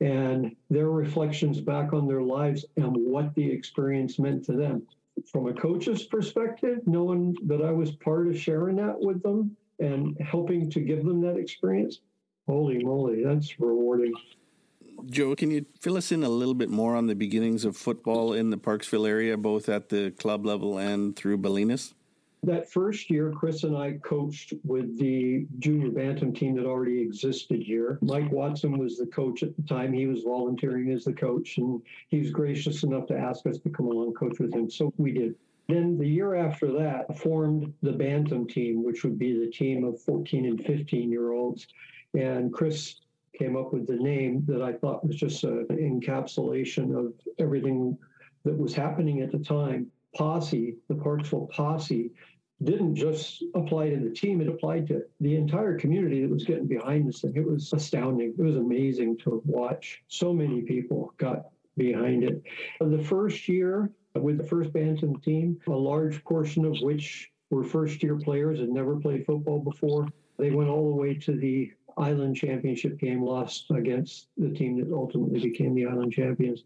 and 0.00 0.54
their 0.70 0.90
reflections 0.90 1.60
back 1.60 1.92
on 1.92 2.06
their 2.06 2.22
lives 2.22 2.64
and 2.76 2.94
what 2.94 3.34
the 3.34 3.50
experience 3.50 4.18
meant 4.18 4.44
to 4.44 4.52
them 4.52 4.82
from 5.30 5.46
a 5.46 5.54
coach's 5.54 6.04
perspective 6.04 6.80
knowing 6.86 7.34
that 7.46 7.62
i 7.62 7.70
was 7.70 7.92
part 7.92 8.28
of 8.28 8.38
sharing 8.38 8.76
that 8.76 8.98
with 8.98 9.22
them 9.22 9.56
and 9.78 10.16
helping 10.20 10.70
to 10.70 10.80
give 10.80 11.04
them 11.04 11.20
that 11.22 11.36
experience 11.36 12.00
Holy 12.46 12.82
moly, 12.82 13.24
that's 13.24 13.58
rewarding. 13.58 14.14
Joe, 15.06 15.34
can 15.34 15.50
you 15.50 15.66
fill 15.80 15.96
us 15.96 16.12
in 16.12 16.22
a 16.22 16.28
little 16.28 16.54
bit 16.54 16.70
more 16.70 16.94
on 16.94 17.06
the 17.06 17.14
beginnings 17.14 17.64
of 17.64 17.76
football 17.76 18.32
in 18.32 18.50
the 18.50 18.56
Parksville 18.56 19.06
area, 19.06 19.36
both 19.36 19.68
at 19.68 19.88
the 19.88 20.12
club 20.12 20.46
level 20.46 20.78
and 20.78 21.14
through 21.16 21.38
Ballenas? 21.38 21.92
That 22.42 22.70
first 22.70 23.10
year, 23.10 23.32
Chris 23.32 23.64
and 23.64 23.76
I 23.76 23.94
coached 24.04 24.54
with 24.62 24.98
the 24.98 25.46
junior 25.58 25.90
bantam 25.90 26.32
team 26.32 26.54
that 26.56 26.66
already 26.66 27.00
existed 27.00 27.62
here. 27.62 27.98
Mike 28.02 28.30
Watson 28.30 28.78
was 28.78 28.98
the 28.98 29.06
coach 29.06 29.42
at 29.42 29.56
the 29.56 29.62
time. 29.62 29.92
He 29.92 30.06
was 30.06 30.22
volunteering 30.22 30.92
as 30.92 31.04
the 31.04 31.12
coach, 31.12 31.58
and 31.58 31.82
he 32.08 32.20
was 32.20 32.30
gracious 32.30 32.84
enough 32.84 33.06
to 33.06 33.18
ask 33.18 33.46
us 33.46 33.58
to 33.58 33.70
come 33.70 33.86
along 33.86 34.14
coach 34.14 34.38
with 34.38 34.54
him. 34.54 34.70
So 34.70 34.92
we 34.96 35.12
did. 35.12 35.34
Then 35.68 35.98
the 35.98 36.06
year 36.06 36.34
after 36.36 36.70
that, 36.72 37.18
formed 37.18 37.72
the 37.82 37.92
bantam 37.92 38.46
team, 38.46 38.84
which 38.84 39.02
would 39.02 39.18
be 39.18 39.36
the 39.36 39.50
team 39.50 39.82
of 39.84 40.00
14 40.00 40.46
and 40.46 40.64
15 40.64 41.10
year 41.10 41.32
olds. 41.32 41.66
And 42.14 42.52
Chris 42.52 43.00
came 43.36 43.56
up 43.56 43.72
with 43.72 43.86
the 43.86 43.96
name 43.96 44.44
that 44.46 44.62
I 44.62 44.72
thought 44.72 45.04
was 45.04 45.16
just 45.16 45.42
an 45.44 45.66
encapsulation 45.68 46.96
of 46.96 47.12
everything 47.38 47.98
that 48.44 48.56
was 48.56 48.74
happening 48.74 49.20
at 49.22 49.32
the 49.32 49.38
time. 49.38 49.90
Posse, 50.16 50.76
the 50.88 50.94
Parksville 50.94 51.50
Posse, 51.50 52.10
didn't 52.64 52.94
just 52.94 53.44
apply 53.54 53.90
to 53.90 53.98
the 53.98 54.10
team, 54.10 54.40
it 54.40 54.48
applied 54.48 54.86
to 54.88 55.02
the 55.20 55.36
entire 55.36 55.78
community 55.78 56.22
that 56.22 56.30
was 56.30 56.44
getting 56.44 56.66
behind 56.66 57.06
this 57.06 57.20
thing. 57.20 57.36
It 57.36 57.46
was 57.46 57.72
astounding. 57.72 58.34
It 58.38 58.42
was 58.42 58.56
amazing 58.56 59.18
to 59.18 59.42
watch. 59.44 60.02
So 60.08 60.32
many 60.32 60.62
people 60.62 61.12
got 61.18 61.50
behind 61.76 62.24
it. 62.24 62.42
The 62.80 63.02
first 63.02 63.46
year 63.46 63.90
with 64.14 64.38
the 64.38 64.44
first 64.44 64.72
Bantam 64.72 65.20
team, 65.20 65.60
a 65.66 65.70
large 65.70 66.24
portion 66.24 66.64
of 66.64 66.78
which 66.80 67.30
were 67.50 67.62
first 67.62 68.02
year 68.02 68.16
players 68.16 68.60
and 68.60 68.72
never 68.72 68.96
played 68.96 69.26
football 69.26 69.60
before. 69.60 70.08
They 70.38 70.50
went 70.50 70.70
all 70.70 70.88
the 70.88 70.96
way 70.96 71.14
to 71.14 71.32
the 71.32 71.72
Island 71.98 72.36
Championship 72.36 72.98
game, 72.98 73.22
lost 73.22 73.70
against 73.70 74.28
the 74.38 74.50
team 74.50 74.78
that 74.78 74.94
ultimately 74.94 75.40
became 75.40 75.74
the 75.74 75.86
Island 75.86 76.12
champions. 76.12 76.64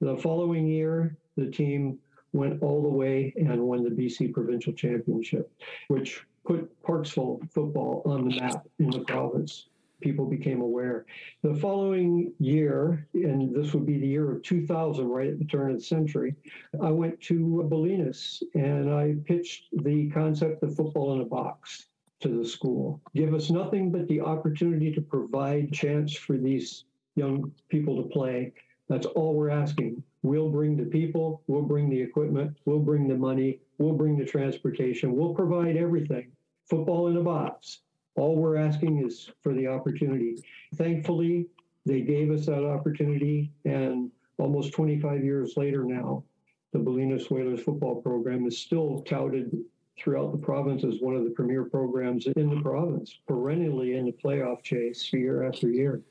The 0.00 0.16
following 0.16 0.66
year, 0.66 1.16
the 1.36 1.50
team 1.50 1.98
went 2.36 2.62
all 2.62 2.82
the 2.82 2.88
way 2.88 3.32
and 3.36 3.60
won 3.60 3.82
the 3.82 3.90
BC 3.90 4.32
Provincial 4.32 4.72
Championship, 4.72 5.50
which 5.88 6.24
put 6.44 6.70
Parksville 6.82 7.40
football 7.52 8.02
on 8.04 8.28
the 8.28 8.40
map 8.40 8.66
in 8.78 8.90
the 8.90 9.00
province. 9.00 9.66
People 10.00 10.26
became 10.26 10.60
aware. 10.60 11.06
The 11.42 11.54
following 11.54 12.32
year, 12.38 13.08
and 13.14 13.54
this 13.54 13.72
would 13.72 13.86
be 13.86 13.98
the 13.98 14.06
year 14.06 14.30
of 14.30 14.42
2000, 14.42 15.08
right 15.08 15.28
at 15.30 15.38
the 15.38 15.44
turn 15.46 15.70
of 15.70 15.78
the 15.78 15.82
century, 15.82 16.34
I 16.82 16.90
went 16.90 17.18
to 17.22 17.66
Ballenas 17.70 18.42
and 18.54 18.92
I 18.92 19.16
pitched 19.24 19.68
the 19.72 20.10
concept 20.10 20.62
of 20.62 20.76
football 20.76 21.14
in 21.14 21.22
a 21.22 21.24
box 21.24 21.86
to 22.20 22.28
the 22.28 22.46
school. 22.46 23.00
Give 23.14 23.34
us 23.34 23.50
nothing 23.50 23.90
but 23.90 24.06
the 24.08 24.20
opportunity 24.20 24.92
to 24.92 25.00
provide 25.00 25.72
chance 25.72 26.14
for 26.14 26.36
these 26.36 26.84
young 27.14 27.50
people 27.68 28.02
to 28.02 28.08
play. 28.08 28.52
That's 28.88 29.06
all 29.06 29.34
we're 29.34 29.50
asking. 29.50 30.02
We'll 30.26 30.50
bring 30.50 30.76
the 30.76 30.86
people, 30.86 31.44
we'll 31.46 31.62
bring 31.62 31.88
the 31.88 32.00
equipment, 32.00 32.56
we'll 32.64 32.80
bring 32.80 33.06
the 33.06 33.16
money, 33.16 33.60
we'll 33.78 33.94
bring 33.94 34.18
the 34.18 34.24
transportation, 34.24 35.14
we'll 35.14 35.32
provide 35.32 35.76
everything. 35.76 36.32
Football 36.68 37.06
in 37.06 37.16
a 37.16 37.22
box. 37.22 37.82
All 38.16 38.34
we're 38.34 38.56
asking 38.56 39.06
is 39.06 39.30
for 39.40 39.54
the 39.54 39.68
opportunity. 39.68 40.42
Thankfully, 40.74 41.46
they 41.84 42.00
gave 42.00 42.32
us 42.32 42.46
that 42.46 42.64
opportunity, 42.64 43.52
and 43.66 44.10
almost 44.38 44.72
25 44.72 45.22
years 45.22 45.56
later 45.56 45.84
now, 45.84 46.24
the 46.72 46.80
Ballenas 46.80 47.30
Whalers 47.30 47.62
football 47.62 48.02
program 48.02 48.48
is 48.48 48.58
still 48.58 49.04
touted 49.06 49.56
throughout 49.96 50.32
the 50.32 50.38
province 50.38 50.82
as 50.82 51.00
one 51.00 51.14
of 51.14 51.22
the 51.22 51.30
premier 51.30 51.66
programs 51.66 52.26
in 52.26 52.50
the 52.50 52.60
province, 52.62 53.16
perennially 53.28 53.96
in 53.96 54.06
the 54.06 54.12
playoff 54.12 54.64
chase 54.64 55.12
year 55.12 55.44
after 55.44 55.70
year. 55.70 56.02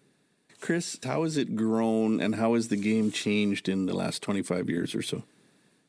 Chris, 0.62 0.98
how 1.04 1.24
has 1.24 1.38
it 1.38 1.56
grown 1.56 2.20
and 2.20 2.36
how 2.36 2.56
has 2.56 2.70
the 2.70 2.76
game 2.76 3.12
changed 3.12 3.70
in 3.70 3.86
the 3.86 3.96
last 3.96 4.22
25 4.22 4.70
years 4.70 4.96
or 4.96 5.02
so? 5.02 5.24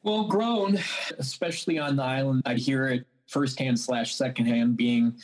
Well, 0.03 0.25
grown, 0.25 0.79
especially 1.19 1.79
on 1.79 1.97
the 1.97 2.05
island, 2.05 2.43
I 2.47 2.55
hear 2.55 2.87
it 2.87 3.07
firsthand 3.27 3.79
slash 3.79 4.15
secondhand 4.15 4.77
being 4.77 5.15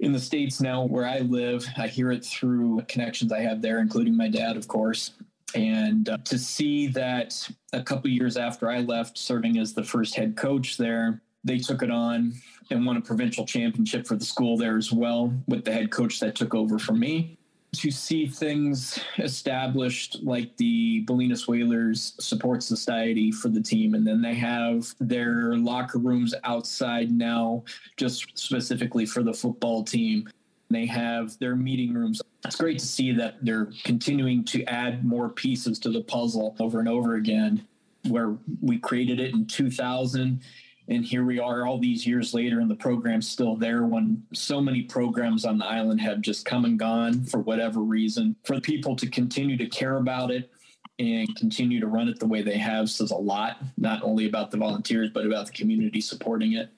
in 0.00 0.12
the 0.12 0.18
states 0.18 0.60
now 0.60 0.84
where 0.84 1.06
i 1.06 1.20
live. 1.20 1.66
I 1.76 1.86
hear 1.86 2.10
it 2.10 2.24
through 2.24 2.82
connections 2.88 3.32
i 3.32 3.40
have 3.40 3.62
there 3.62 3.78
including 3.78 4.16
my 4.16 4.28
dad 4.28 4.56
of 4.56 4.68
course. 4.68 5.12
And 5.54 6.08
uh, 6.08 6.16
to 6.24 6.38
see 6.38 6.86
that 6.88 7.48
a 7.72 7.82
couple 7.82 8.10
years 8.10 8.36
after 8.36 8.68
i 8.68 8.80
left 8.80 9.16
serving 9.16 9.58
as 9.58 9.74
the 9.74 9.84
first 9.84 10.14
head 10.14 10.36
coach 10.36 10.76
there 10.76 11.22
they 11.44 11.58
took 11.58 11.82
it 11.82 11.90
on 11.90 12.32
and 12.70 12.86
won 12.86 12.96
a 12.96 13.00
provincial 13.00 13.44
championship 13.44 14.06
for 14.06 14.16
the 14.16 14.24
school 14.24 14.56
there 14.56 14.76
as 14.76 14.92
well 14.92 15.32
with 15.46 15.64
the 15.64 15.72
head 15.72 15.90
coach 15.90 16.20
that 16.20 16.34
took 16.34 16.54
over 16.54 16.78
from 16.78 16.98
me 16.98 17.38
to 17.74 17.90
see 17.90 18.26
things 18.26 18.98
established 19.18 20.22
like 20.22 20.54
the 20.58 21.04
Ballenas 21.06 21.48
Whalers 21.48 22.14
Support 22.20 22.62
Society 22.62 23.32
for 23.32 23.48
the 23.48 23.62
team. 23.62 23.94
And 23.94 24.06
then 24.06 24.20
they 24.20 24.34
have 24.34 24.94
their 25.00 25.56
locker 25.56 25.98
rooms 25.98 26.34
outside 26.44 27.10
now, 27.10 27.64
just 27.96 28.38
specifically 28.38 29.06
for 29.06 29.22
the 29.22 29.32
football 29.32 29.82
team. 29.82 30.28
They 30.68 30.84
have 30.86 31.38
their 31.38 31.56
meeting 31.56 31.94
rooms. 31.94 32.20
It's 32.44 32.56
great 32.56 32.78
to 32.78 32.86
see 32.86 33.12
that 33.12 33.36
they're 33.42 33.70
continuing 33.84 34.44
to 34.46 34.64
add 34.64 35.04
more 35.04 35.30
pieces 35.30 35.78
to 35.80 35.90
the 35.90 36.02
puzzle 36.02 36.56
over 36.60 36.78
and 36.78 36.88
over 36.88 37.14
again. 37.14 37.66
Where 38.08 38.36
we 38.60 38.78
created 38.78 39.20
it 39.20 39.32
in 39.32 39.46
2000 39.46 40.40
and 40.88 41.04
here 41.04 41.24
we 41.24 41.38
are 41.38 41.66
all 41.66 41.78
these 41.78 42.06
years 42.06 42.34
later 42.34 42.60
and 42.60 42.70
the 42.70 42.76
program's 42.76 43.28
still 43.28 43.56
there 43.56 43.84
when 43.84 44.22
so 44.32 44.60
many 44.60 44.82
programs 44.82 45.44
on 45.44 45.58
the 45.58 45.66
island 45.66 46.00
have 46.00 46.20
just 46.20 46.44
come 46.44 46.64
and 46.64 46.78
gone 46.78 47.24
for 47.24 47.38
whatever 47.38 47.80
reason 47.80 48.34
for 48.44 48.60
people 48.60 48.96
to 48.96 49.08
continue 49.08 49.56
to 49.56 49.66
care 49.66 49.96
about 49.96 50.30
it 50.30 50.50
and 50.98 51.34
continue 51.36 51.80
to 51.80 51.86
run 51.86 52.08
it 52.08 52.18
the 52.18 52.26
way 52.26 52.42
they 52.42 52.58
have 52.58 52.90
says 52.90 53.10
a 53.10 53.16
lot 53.16 53.58
not 53.78 54.02
only 54.02 54.26
about 54.26 54.50
the 54.50 54.56
volunteers 54.56 55.10
but 55.10 55.26
about 55.26 55.46
the 55.46 55.52
community 55.52 56.00
supporting 56.00 56.54
it. 56.54 56.70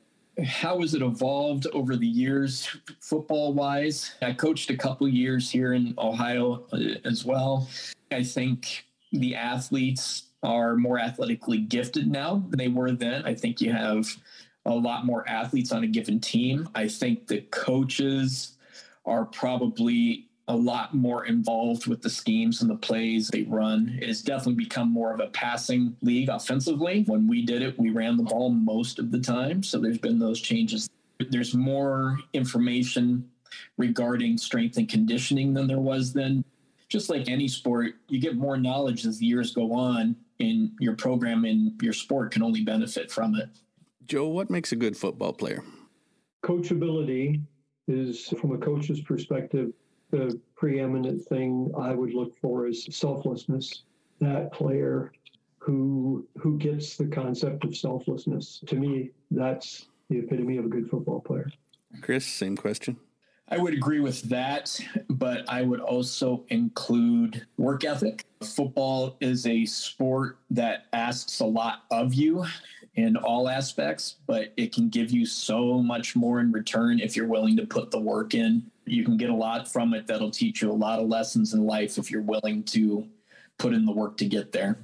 How 0.45 0.81
has 0.81 0.95
it 0.95 1.03
evolved 1.03 1.67
over 1.73 1.97
the 1.97 2.07
years 2.07 2.69
football 3.01 3.55
wise 3.55 4.15
i 4.21 4.33
coached 4.33 4.71
a 4.71 4.77
couple 4.77 5.09
years 5.09 5.51
here 5.51 5.75
in 5.75 5.95
ohio 5.99 6.67
uh, 6.73 6.99
as 7.05 7.25
well. 7.25 7.69
I 8.11 8.23
think 8.23 8.85
the 9.13 9.35
athletes 9.35 10.25
are 10.45 10.77
more 10.77 10.99
athletically 10.99 11.59
gifted 11.59 12.07
now 12.11 12.45
than 12.51 12.59
they 12.59 12.69
were 12.69 12.93
then. 12.93 13.25
I 13.25 13.35
think 13.35 13.61
you 13.61 13.73
have 13.73 14.07
a 14.67 14.75
lot 14.75 15.07
more 15.07 15.29
athletes 15.29 15.73
on 15.73 15.83
a 15.85 15.87
given 15.87 16.21
team. 16.21 16.69
I 16.75 16.87
think 16.87 17.27
the 17.27 17.41
coaches 17.51 18.57
are 19.07 19.25
probably 19.25 20.29
a 20.47 20.55
lot 20.55 20.95
more 20.95 21.25
involved 21.25 21.87
with 21.87 22.03
the 22.03 22.11
schemes 22.11 22.61
and 22.61 22.71
the 22.71 22.77
plays 22.77 23.29
they 23.29 23.45
run. 23.45 23.99
It 24.01 24.09
has 24.09 24.21
definitely 24.21 24.63
become 24.63 24.91
more 24.91 25.15
of 25.15 25.21
a 25.21 25.29
passing 25.29 25.97
league 26.03 26.29
offensively. 26.29 27.05
When 27.07 27.27
we 27.27 27.43
did 27.43 27.63
it, 27.63 27.79
we 27.79 27.91
ran 27.91 28.19
the 28.19 28.25
ball 28.25 28.51
most 28.51 28.99
of 28.99 29.11
the 29.11 29.21
time. 29.21 29.63
So 29.63 29.79
there's 29.79 29.99
been 29.99 30.19
those 30.19 30.41
changes. 30.41 30.89
There's 31.31 31.55
more 31.55 32.19
information 32.35 33.31
regarding 33.79 34.37
strength 34.37 34.77
and 34.77 34.89
conditioning 34.89 35.55
than 35.55 35.67
there 35.67 35.79
was 35.79 36.13
then. 36.13 36.45
Just 36.91 37.09
like 37.09 37.29
any 37.29 37.49
sport, 37.49 37.95
you 38.09 38.21
get 38.21 38.37
more 38.37 38.59
knowledge 38.59 39.07
as 39.07 39.19
the 39.19 39.27
years 39.27 39.55
go 39.55 39.73
on 39.73 40.15
in 40.39 40.73
your 40.81 40.95
program 40.95 41.45
and 41.45 41.81
your 41.83 41.93
sport 41.93 42.33
can 42.33 42.43
only 42.43 42.63
benefit 42.63 43.11
from 43.11 43.35
it. 43.37 43.49
Joe, 44.07 44.29
what 44.29 44.51
makes 44.51 44.73
a 44.73 44.77
good 44.77 44.97
football 44.97 45.33
player? 45.33 45.63
Coachability 46.45 47.41
is, 47.89 48.29
from 48.41 48.53
a 48.53 48.59
coach's 48.59 49.01
perspective, 49.01 49.73
the 50.11 50.39
preeminent 50.57 51.25
thing 51.27 51.73
I 51.79 51.95
would 51.95 52.15
look 52.15 52.37
for 52.39 52.67
is 52.67 52.87
selflessness. 52.91 53.85
That 54.21 54.53
player 54.53 55.13
who 55.59 56.27
who 56.37 56.59
gets 56.59 56.97
the 56.97 57.07
concept 57.07 57.65
of 57.65 57.75
selflessness. 57.75 58.63
To 58.67 58.77
me, 58.77 59.11
that's 59.31 59.87
the 60.11 60.19
epitome 60.19 60.59
of 60.59 60.67
a 60.67 60.69
good 60.69 60.89
football 60.91 61.21
player. 61.21 61.51
Chris, 62.03 62.27
same 62.27 62.57
question. 62.57 62.99
I 63.49 63.59
would 63.59 63.75
agree 63.75 64.01
with 64.01 64.23
that, 64.23 64.81
but 65.09 65.45
I 65.49 65.63
would 65.63 65.81
also 65.81 66.45
include 66.49 67.47
work 67.59 67.85
ethic. 67.85 68.25
Football 68.43 69.17
is 69.21 69.47
a 69.47 69.67
sport 69.67 70.39
that 70.51 70.87
asks 70.93 71.41
a 71.41 71.47
lot 71.47 71.85
of 71.91 72.15
you 72.15 72.47
in 72.95 73.17
all 73.17 73.49
aspects, 73.49 74.17
but 74.27 74.53
it 74.57 74.73
can 74.73 74.89
give 74.89 75.11
you 75.11 75.27
so 75.27 75.83
much 75.83 76.17
more 76.17 76.41
in 76.41 76.53
return 76.53 77.01
if 77.01 77.17
you're 77.17 77.27
willing 77.27 77.57
to 77.57 77.67
put 77.67 77.91
the 77.91 77.99
work 77.99 78.35
in. 78.35 78.63
You 78.87 79.05
can 79.05 79.17
get 79.17 79.31
a 79.31 79.35
lot 79.35 79.71
from 79.71 79.95
it 79.95 80.07
that'll 80.07 80.31
teach 80.31 80.63
you 80.63 80.71
a 80.71 80.73
lot 80.73 80.99
of 80.99 81.09
lessons 81.09 81.55
in 81.55 81.65
life 81.67 81.99
if 81.99 82.11
you're 82.11 82.23
willing 82.23 82.63
to 82.65 83.07
put 83.59 83.75
in 83.75 83.85
the 83.85 83.93
work 83.93 84.17
to 84.19 84.27
get 84.27 84.53
there. 84.53 84.79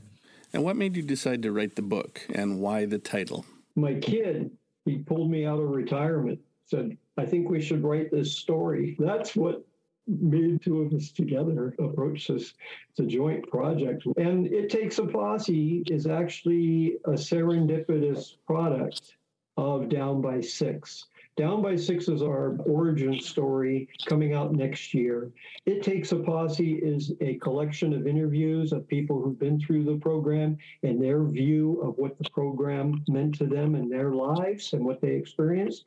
And 0.52 0.64
what 0.64 0.76
made 0.76 0.96
you 0.96 1.02
decide 1.02 1.42
to 1.44 1.52
write 1.52 1.76
the 1.76 1.82
book 1.82 2.26
and 2.28 2.60
why 2.60 2.84
the 2.84 2.98
title? 2.98 3.46
My 3.76 3.94
kid, 3.94 4.50
he 4.84 4.98
pulled 4.98 5.30
me 5.30 5.46
out 5.46 5.60
of 5.60 5.70
retirement, 5.70 6.40
said, 6.70 6.96
I 7.16 7.26
think 7.26 7.50
we 7.50 7.60
should 7.60 7.82
write 7.82 8.10
this 8.10 8.32
story. 8.32 8.96
That's 8.98 9.34
what 9.34 9.64
made 10.06 10.62
two 10.62 10.80
of 10.82 10.92
us 10.92 11.10
together 11.10 11.74
approach 11.78 12.28
this. 12.28 12.54
It's 12.90 13.00
a 13.00 13.04
joint 13.04 13.48
project. 13.48 14.04
And 14.16 14.46
It 14.46 14.70
Takes 14.70 14.98
a 14.98 15.06
Posse 15.06 15.82
is 15.86 16.06
actually 16.06 16.96
a 17.04 17.10
serendipitous 17.10 18.36
product 18.46 19.16
of 19.56 19.88
Down 19.88 20.20
by 20.20 20.40
Six. 20.40 21.06
Down 21.36 21.62
by 21.62 21.76
Six 21.76 22.08
is 22.08 22.22
our 22.22 22.56
origin 22.66 23.20
story 23.20 23.88
coming 24.06 24.34
out 24.34 24.52
next 24.52 24.92
year. 24.92 25.30
It 25.64 25.82
Takes 25.82 26.12
a 26.12 26.16
Posse 26.16 26.74
is 26.74 27.12
a 27.20 27.34
collection 27.34 27.92
of 27.92 28.06
interviews 28.06 28.72
of 28.72 28.88
people 28.88 29.22
who've 29.22 29.38
been 29.38 29.60
through 29.60 29.84
the 29.84 29.96
program 29.96 30.56
and 30.82 31.02
their 31.02 31.24
view 31.24 31.80
of 31.82 31.96
what 31.98 32.18
the 32.18 32.28
program 32.30 33.04
meant 33.08 33.36
to 33.38 33.46
them 33.46 33.74
and 33.74 33.90
their 33.90 34.12
lives 34.12 34.72
and 34.72 34.84
what 34.84 35.00
they 35.00 35.12
experienced 35.14 35.84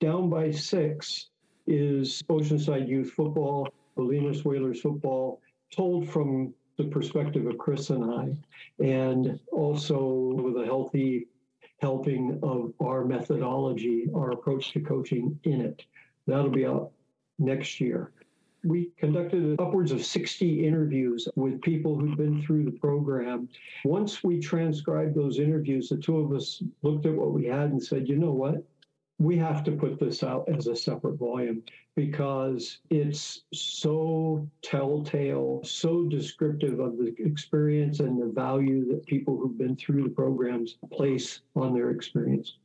down 0.00 0.28
by 0.28 0.50
six 0.50 1.30
is 1.66 2.22
Oceanside 2.28 2.88
Youth 2.88 3.10
Football, 3.10 3.68
Ballenas 3.96 4.44
Whalers 4.44 4.80
Football, 4.80 5.40
told 5.74 6.08
from 6.08 6.52
the 6.76 6.84
perspective 6.84 7.46
of 7.46 7.58
Chris 7.58 7.90
and 7.90 8.04
I, 8.04 8.84
and 8.84 9.40
also 9.50 10.32
with 10.34 10.62
a 10.62 10.66
healthy 10.66 11.26
helping 11.80 12.38
of 12.42 12.72
our 12.80 13.04
methodology, 13.04 14.06
our 14.14 14.32
approach 14.32 14.72
to 14.72 14.80
coaching 14.80 15.38
in 15.44 15.60
it. 15.60 15.84
That'll 16.26 16.50
be 16.50 16.66
out 16.66 16.92
next 17.38 17.80
year. 17.80 18.12
We 18.64 18.90
conducted 18.98 19.60
upwards 19.60 19.92
of 19.92 20.04
60 20.04 20.66
interviews 20.66 21.28
with 21.36 21.60
people 21.62 21.98
who'd 21.98 22.16
been 22.16 22.42
through 22.42 22.64
the 22.64 22.72
program. 22.72 23.48
Once 23.84 24.24
we 24.24 24.40
transcribed 24.40 25.14
those 25.14 25.38
interviews, 25.38 25.88
the 25.88 25.96
two 25.96 26.18
of 26.18 26.32
us 26.32 26.62
looked 26.82 27.06
at 27.06 27.14
what 27.14 27.32
we 27.32 27.44
had 27.44 27.70
and 27.70 27.82
said, 27.82 28.08
you 28.08 28.16
know 28.16 28.32
what? 28.32 28.64
We 29.18 29.36
have 29.38 29.64
to 29.64 29.72
put 29.72 29.98
this 29.98 30.22
out 30.22 30.48
as 30.54 30.66
a 30.66 30.76
separate 30.76 31.16
volume 31.16 31.62
because 31.94 32.78
it's 32.90 33.44
so 33.52 34.46
telltale, 34.62 35.62
so 35.64 36.04
descriptive 36.04 36.80
of 36.80 36.98
the 36.98 37.14
experience 37.18 38.00
and 38.00 38.20
the 38.20 38.26
value 38.26 38.86
that 38.88 39.06
people 39.06 39.38
who've 39.38 39.56
been 39.56 39.76
through 39.76 40.02
the 40.02 40.10
programs 40.10 40.76
place 40.92 41.40
on 41.54 41.72
their 41.72 41.90
experience. 41.90 42.56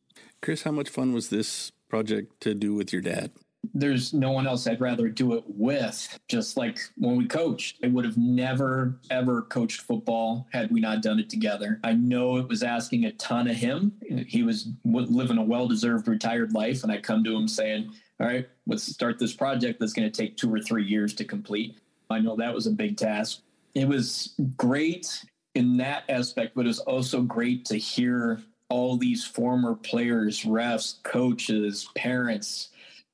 Chris, 0.42 0.64
how 0.64 0.72
much 0.72 0.90
fun 0.90 1.14
was 1.14 1.30
this 1.30 1.72
project 1.88 2.42
to 2.42 2.54
do 2.54 2.74
with 2.74 2.92
your 2.92 3.02
dad? 3.02 3.32
There's 3.74 4.14
no 4.14 4.32
one 4.32 4.48
else 4.48 4.68
I'd 4.68 4.82
rather 4.82 5.08
do 5.08 5.34
it 5.34 5.44
with. 5.48 6.20
Just 6.28 6.58
like 6.58 6.80
when 6.98 7.16
we 7.16 7.26
coached, 7.26 7.78
I 7.84 7.88
would 7.88 8.06
have 8.06 8.18
never, 8.18 9.00
ever 9.10 9.44
coached 9.44 9.82
football 9.82 10.48
had 10.52 10.72
we 10.72 10.80
not 10.80 11.02
done 11.02 11.20
it 11.20 11.30
together. 11.30 11.80
I 11.84 11.94
know 11.94 12.38
it 12.38 12.48
was 12.48 12.64
asking 12.64 13.06
a 13.06 13.12
ton 13.14 13.48
of 13.48 13.56
him. 13.56 13.94
He 14.28 14.44
was 14.44 14.70
living 14.84 15.38
a 15.38 15.44
well 15.44 15.68
deserved 15.68 16.08
retired 16.08 16.54
life. 16.54 16.84
And 16.84 16.92
I 16.92 16.98
come 16.98 17.24
to 17.24 17.36
him 17.36 17.48
saying, 17.48 17.92
All 18.20 18.28
right, 18.28 18.48
let's 18.68 18.84
start 18.84 19.20
this 19.20 19.34
project 19.34 19.80
that's 19.80 19.94
going 19.94 20.12
to 20.12 20.22
take 20.22 20.38
two 20.38 20.54
or 20.54 20.60
three 20.60 20.86
years 20.86 21.14
to 21.16 21.26
complete. 21.26 21.78
I 22.10 22.20
know 22.20 22.36
that 22.36 22.54
was 22.54 22.68
a 22.68 22.72
big 22.72 22.98
task. 22.98 23.42
It 23.74 23.88
was 23.88 24.34
great 24.58 25.24
in 25.56 25.78
that 25.78 26.04
aspect, 26.10 26.56
but 26.56 26.66
it 26.66 26.68
was 26.68 26.80
also 26.80 27.22
great 27.22 27.64
to 27.66 27.78
hear 27.78 28.42
all 28.70 28.98
these 28.98 29.26
former 29.26 29.76
players, 29.76 30.44
refs, 30.44 31.02
coaches, 31.04 31.90
parents 31.96 32.70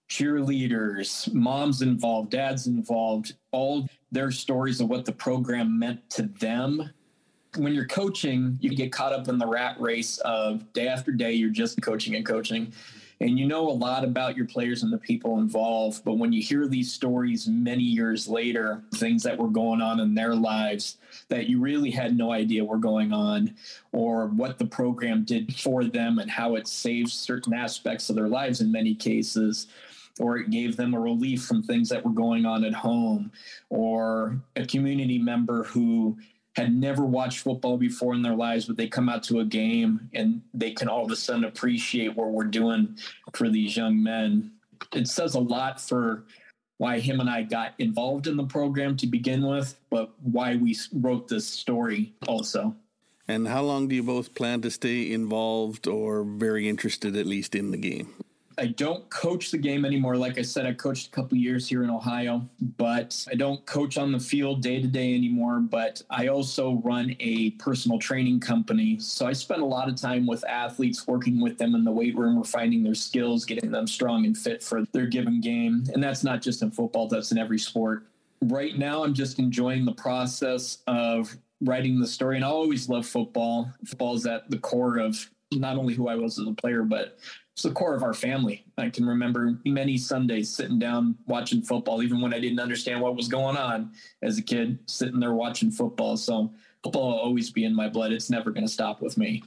cheerleaders, 0.10 1.32
moms 1.34 1.82
involved, 1.82 2.32
dads 2.32 2.68
involved, 2.68 3.34
all 3.52 3.88
their 4.12 4.32
stories 4.32 4.80
of 4.80 4.90
what 4.90 5.06
the 5.06 5.12
program 5.12 5.78
meant 5.78 6.10
to 6.12 6.24
them. 6.24 6.90
When 7.58 7.74
you're 7.74 7.86
coaching, 7.86 8.58
you 8.62 8.70
get 8.70 8.92
caught 8.92 9.14
up 9.14 9.28
in 9.28 9.38
the 9.38 9.48
rat 9.48 9.80
race 9.80 10.18
of 10.20 10.72
day 10.74 10.88
after 10.88 11.12
day, 11.12 11.34
you're 11.34 11.50
just 11.50 11.82
coaching 11.82 12.16
and 12.16 12.26
coaching. 12.26 12.74
And 13.20 13.40
you 13.40 13.48
know 13.48 13.68
a 13.68 13.72
lot 13.72 14.04
about 14.04 14.38
your 14.38 14.46
players 14.46 14.84
and 14.84 14.94
the 14.94 14.98
people 15.00 15.40
involved. 15.40 16.04
But 16.06 16.20
when 16.20 16.32
you 16.32 16.42
hear 16.42 16.68
these 16.68 16.94
stories 16.94 17.48
many 17.48 17.82
years 17.82 18.28
later, 18.28 18.84
things 18.94 19.24
that 19.24 19.38
were 19.38 19.48
going 19.48 19.82
on 19.82 20.00
in 20.00 20.14
their 20.14 20.36
lives 20.36 20.98
that 21.30 21.50
you 21.50 21.60
really 21.60 21.90
had 21.90 22.16
no 22.16 22.32
idea 22.32 22.64
were 22.64 22.78
going 22.78 23.12
on, 23.12 23.56
or 23.92 24.28
what 24.28 24.60
the 24.60 24.66
program 24.66 25.24
did 25.24 25.56
for 25.56 25.84
them 25.84 26.20
and 26.20 26.30
how 26.30 26.56
it 26.56 26.68
saved 26.68 27.10
certain 27.10 27.54
aspects 27.54 28.10
of 28.10 28.16
their 28.16 28.28
lives 28.28 28.62
in 28.62 28.72
many 28.72 28.94
cases, 28.94 29.66
or 30.20 30.38
it 30.38 30.50
gave 30.50 30.76
them 30.76 30.94
a 30.94 31.00
relief 31.00 31.46
from 31.46 31.64
things 31.64 31.90
that 31.90 32.04
were 32.04 32.12
going 32.12 32.46
on 32.46 32.64
at 32.64 32.74
home, 32.74 33.32
or 33.70 34.40
a 34.56 34.66
community 34.66 35.18
member 35.18 35.64
who 35.64 36.18
had 36.56 36.76
never 36.76 37.06
watched 37.06 37.40
football 37.40 37.78
before 37.78 38.16
in 38.16 38.24
their 38.24 38.36
lives, 38.36 38.66
but 38.66 38.78
they 38.78 38.88
come 38.88 39.10
out 39.10 39.22
to 39.22 39.42
a 39.42 39.46
game 39.46 40.10
and 40.16 40.42
they 40.56 40.72
can 40.72 40.88
all 40.88 41.06
of 41.06 41.12
a 41.12 41.16
sudden 41.16 41.44
appreciate 41.44 42.16
what 42.16 42.30
we're 42.30 42.44
doing 42.46 42.98
for 43.34 43.48
these 43.48 43.78
young 43.78 44.02
men. 44.02 44.52
It 44.92 45.08
says 45.08 45.36
a 45.36 45.40
lot 45.40 45.80
for 45.80 46.24
why 46.80 47.00
him 47.00 47.20
and 47.20 47.30
I 47.30 47.44
got 47.44 47.74
involved 47.78 48.26
in 48.26 48.38
the 48.38 48.46
program 48.46 48.98
to 48.98 49.08
begin 49.08 49.46
with, 49.46 49.76
but 49.92 50.12
why 50.24 50.56
we 50.56 50.76
wrote 50.94 51.28
this 51.28 51.48
story 51.48 52.14
also. 52.28 52.76
And 53.28 53.48
how 53.48 53.62
long 53.62 53.88
do 53.88 53.96
you 53.96 54.04
both 54.04 54.34
plan 54.34 54.62
to 54.62 54.72
stay 54.72 55.12
involved 55.12 55.88
or 55.88 56.24
very 56.24 56.68
interested, 56.70 57.16
at 57.16 57.26
least, 57.26 57.56
in 57.56 57.72
the 57.72 57.78
game? 57.78 58.14
I 58.60 58.68
don't 58.68 59.08
coach 59.10 59.52
the 59.52 59.58
game 59.58 59.86
anymore. 59.86 60.18
Like 60.18 60.40
I 60.40 60.42
said, 60.42 60.66
I 60.66 60.74
coached 60.74 61.08
a 61.08 61.12
couple 61.12 61.38
years 61.38 61.68
here 61.68 61.84
in 61.84 61.92
Ohio, 61.92 62.48
but 62.78 63.26
I 63.32 63.36
don't 63.36 63.64
coach 63.68 63.98
on 64.00 64.12
the 64.12 64.20
field 64.20 64.64
day 64.64 64.82
to 64.82 64.88
day 64.88 65.14
anymore. 65.14 65.60
But 65.60 66.02
I 66.10 66.28
also 66.28 66.82
run 66.84 67.16
a 67.20 67.52
personal 67.52 68.00
training 68.00 68.40
company. 68.40 68.98
So 69.00 69.28
I 69.28 69.34
spend 69.34 69.62
a 69.62 69.66
lot 69.66 69.90
of 69.90 69.96
time 69.96 70.26
with 70.26 70.44
athletes, 70.46 71.06
working 71.06 71.40
with 71.40 71.60
them 71.60 71.76
in 71.76 71.84
the 71.84 71.92
weight 71.92 72.18
room, 72.18 72.38
refining 72.40 72.84
their 72.84 72.96
skills, 72.96 73.46
getting 73.46 73.72
them 73.72 73.86
strong 73.86 74.26
and 74.26 74.36
fit 74.36 74.64
for 74.64 74.84
their 74.92 75.06
given 75.06 75.40
game. 75.40 75.84
And 75.94 76.04
that's 76.04 76.24
not 76.24 76.42
just 76.42 76.64
in 76.64 76.72
football, 76.72 77.08
that's 77.08 77.32
in 77.32 77.38
every 77.38 77.60
sport. 77.60 78.08
Right 78.42 78.78
now, 78.78 79.04
I'm 79.04 79.14
just 79.14 79.38
enjoying 79.38 79.86
the 79.86 79.94
process 79.94 80.80
of 80.88 81.36
writing 81.62 82.00
the 82.00 82.08
story. 82.08 82.38
And 82.38 82.46
I 82.46 82.50
always 82.50 82.90
love 82.90 83.06
football. 83.06 83.72
Football 83.86 84.16
is 84.16 84.26
at 84.26 84.50
the 84.50 84.58
core 84.58 84.98
of 84.98 85.30
not 85.52 85.78
only 85.78 85.94
who 85.94 86.08
I 86.08 86.16
was 86.16 86.40
as 86.40 86.48
a 86.48 86.54
player, 86.54 86.84
but 86.84 87.18
it's 87.54 87.64
the 87.64 87.72
core 87.72 87.96
of 87.96 88.04
our 88.04 88.14
family. 88.14 88.66
I 88.78 88.90
can 88.90 89.06
remember 89.06 89.60
many 89.66 89.98
Sundays 89.98 90.54
sitting 90.56 90.80
down 90.80 91.16
watching 91.26 91.62
football, 91.62 92.04
even 92.04 92.22
when 92.22 92.34
I 92.34 92.40
didn't 92.40 92.60
understand 92.60 93.02
what 93.02 93.16
was 93.16 93.28
going 93.28 93.58
on 93.58 93.92
as 94.22 94.38
a 94.38 94.44
kid, 94.44 94.80
sitting 94.86 95.20
there 95.20 95.34
watching 95.34 95.72
football. 95.72 96.18
So 96.18 96.54
football 96.84 97.10
will 97.10 97.20
always 97.20 97.50
be 97.50 97.64
in 97.64 97.76
my 97.76 97.90
blood. 97.90 98.12
It's 98.12 98.30
never 98.30 98.52
going 98.52 98.66
to 98.66 98.72
stop 98.72 99.02
with 99.02 99.18
me. 99.18 99.44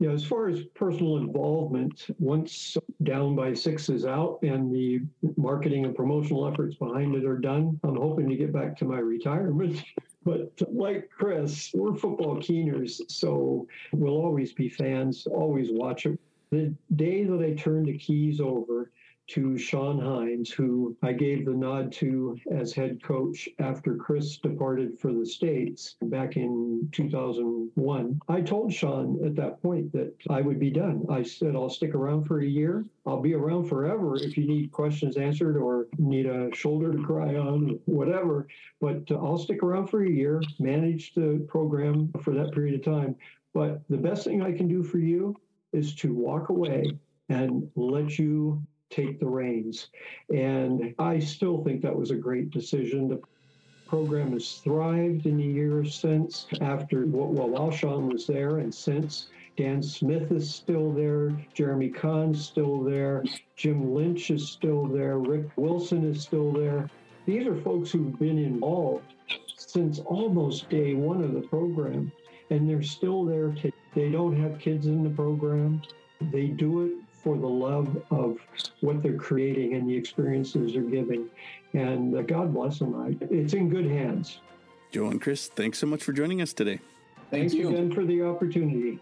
Yeah, 0.00 0.10
as 0.10 0.24
far 0.24 0.48
as 0.48 0.64
personal 0.74 1.18
involvement, 1.18 2.06
once 2.18 2.76
down 3.04 3.36
by 3.36 3.54
six 3.54 3.88
is 3.88 4.04
out 4.04 4.40
and 4.42 4.74
the 4.74 5.00
marketing 5.36 5.84
and 5.84 5.94
promotional 5.94 6.48
efforts 6.48 6.74
behind 6.76 7.14
it 7.14 7.24
are 7.24 7.38
done, 7.38 7.78
I'm 7.84 7.96
hoping 7.96 8.28
to 8.28 8.36
get 8.36 8.52
back 8.52 8.76
to 8.78 8.84
my 8.84 8.98
retirement. 8.98 9.82
But 10.24 10.50
like 10.72 11.10
Chris, 11.10 11.70
we're 11.74 11.94
football 11.94 12.36
keeners, 12.36 13.00
so 13.08 13.66
we'll 13.92 14.16
always 14.16 14.52
be 14.52 14.68
fans, 14.68 15.26
always 15.26 15.68
watch 15.70 16.06
it 16.06 16.18
the 16.50 16.74
day 16.96 17.24
that 17.24 17.42
I 17.42 17.52
turned 17.54 17.86
the 17.86 17.98
keys 17.98 18.40
over 18.40 18.90
to 19.26 19.56
Sean 19.56 19.98
Hines, 19.98 20.50
who 20.50 20.96
I 21.02 21.12
gave 21.12 21.46
the 21.46 21.52
nod 21.52 21.92
to 21.92 22.38
as 22.50 22.72
head 22.72 23.02
coach 23.02 23.48
after 23.58 23.96
Chris 23.96 24.36
departed 24.36 24.98
for 24.98 25.12
the 25.12 25.24
States 25.24 25.96
back 26.02 26.36
in 26.36 26.88
2001. 26.92 28.20
I 28.28 28.40
told 28.42 28.72
Sean 28.72 29.24
at 29.24 29.34
that 29.36 29.62
point 29.62 29.92
that 29.92 30.14
I 30.28 30.42
would 30.42 30.60
be 30.60 30.70
done. 30.70 31.06
I 31.08 31.22
said, 31.22 31.56
I'll 31.56 31.70
stick 31.70 31.94
around 31.94 32.24
for 32.24 32.40
a 32.40 32.46
year. 32.46 32.84
I'll 33.06 33.22
be 33.22 33.34
around 33.34 33.68
forever 33.68 34.16
if 34.16 34.36
you 34.36 34.46
need 34.46 34.72
questions 34.72 35.16
answered 35.16 35.56
or 35.56 35.86
need 35.98 36.26
a 36.26 36.54
shoulder 36.54 36.92
to 36.92 37.02
cry 37.02 37.36
on, 37.36 37.78
whatever. 37.86 38.46
But 38.80 39.10
uh, 39.10 39.16
I'll 39.16 39.38
stick 39.38 39.62
around 39.62 39.88
for 39.88 40.04
a 40.04 40.10
year, 40.10 40.42
manage 40.58 41.14
the 41.14 41.44
program 41.48 42.12
for 42.22 42.34
that 42.34 42.52
period 42.52 42.74
of 42.74 42.84
time. 42.84 43.16
But 43.54 43.82
the 43.88 43.96
best 43.96 44.24
thing 44.24 44.42
I 44.42 44.52
can 44.52 44.68
do 44.68 44.82
for 44.82 44.98
you 44.98 45.36
is 45.72 45.94
to 45.96 46.12
walk 46.14 46.50
away 46.50 46.84
and 47.28 47.68
let 47.74 48.18
you 48.18 48.62
take 48.94 49.18
the 49.18 49.26
reins. 49.26 49.88
And 50.32 50.94
I 50.98 51.18
still 51.18 51.62
think 51.64 51.82
that 51.82 51.96
was 51.96 52.10
a 52.10 52.16
great 52.16 52.50
decision. 52.50 53.08
The 53.08 53.20
program 53.86 54.32
has 54.32 54.60
thrived 54.64 55.26
in 55.26 55.36
the 55.36 55.44
years 55.44 55.94
since 55.94 56.46
after 56.60 57.06
well, 57.06 57.48
while 57.48 57.70
Sean 57.70 58.08
was 58.08 58.26
there 58.26 58.58
and 58.58 58.74
since 58.74 59.28
Dan 59.56 59.82
Smith 59.82 60.32
is 60.32 60.52
still 60.52 60.92
there, 60.92 61.30
Jeremy 61.54 61.90
Kahn's 61.90 62.44
still 62.44 62.82
there, 62.82 63.22
Jim 63.56 63.94
Lynch 63.94 64.30
is 64.30 64.48
still 64.48 64.86
there, 64.86 65.18
Rick 65.18 65.46
Wilson 65.56 66.04
is 66.04 66.22
still 66.22 66.52
there. 66.52 66.90
These 67.24 67.46
are 67.46 67.60
folks 67.60 67.92
who've 67.92 68.18
been 68.18 68.38
involved 68.38 69.14
since 69.56 70.00
almost 70.00 70.68
day 70.70 70.94
one 70.94 71.22
of 71.22 71.34
the 71.34 71.42
program, 71.42 72.10
and 72.50 72.68
they're 72.68 72.82
still 72.82 73.24
there. 73.24 73.54
They 73.94 74.10
don't 74.10 74.36
have 74.40 74.58
kids 74.58 74.86
in 74.86 75.04
the 75.04 75.10
program. 75.10 75.82
They 76.32 76.48
do 76.48 76.86
it 76.86 77.03
for 77.24 77.36
the 77.36 77.48
love 77.48 78.00
of 78.10 78.38
what 78.80 79.02
they're 79.02 79.16
creating 79.16 79.74
and 79.74 79.88
the 79.88 79.96
experiences 79.96 80.74
they're 80.74 80.82
giving. 80.82 81.28
And 81.72 82.16
uh, 82.16 82.22
God 82.22 82.52
bless 82.54 82.78
them. 82.78 82.94
I, 82.94 83.16
it's 83.34 83.54
in 83.54 83.68
good 83.70 83.86
hands. 83.86 84.40
Joe 84.92 85.08
and 85.08 85.20
Chris, 85.20 85.48
thanks 85.48 85.78
so 85.78 85.86
much 85.86 86.04
for 86.04 86.12
joining 86.12 86.42
us 86.42 86.52
today. 86.52 86.78
Thanks 87.30 87.54
Thank 87.54 87.64
again 87.64 87.92
for 87.92 88.04
the 88.04 88.22
opportunity. 88.22 89.00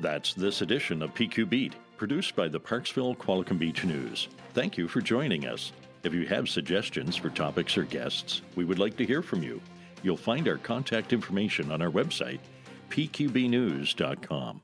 That's 0.00 0.34
this 0.34 0.60
edition 0.60 1.00
of 1.00 1.14
PQ 1.14 1.48
Beat, 1.48 1.74
produced 1.96 2.34
by 2.34 2.48
the 2.48 2.60
Parksville 2.60 3.16
Qualicum 3.16 3.58
Beach 3.58 3.84
News. 3.84 4.28
Thank 4.52 4.76
you 4.76 4.88
for 4.88 5.00
joining 5.00 5.46
us. 5.46 5.72
If 6.02 6.12
you 6.12 6.26
have 6.26 6.48
suggestions 6.48 7.16
for 7.16 7.30
topics 7.30 7.78
or 7.78 7.84
guests, 7.84 8.42
we 8.56 8.64
would 8.64 8.80
like 8.80 8.96
to 8.96 9.06
hear 9.06 9.22
from 9.22 9.42
you. 9.42 9.62
You'll 10.02 10.16
find 10.16 10.48
our 10.48 10.58
contact 10.58 11.12
information 11.12 11.70
on 11.70 11.80
our 11.80 11.90
website 11.90 12.40
pqbnews.com. 12.90 14.60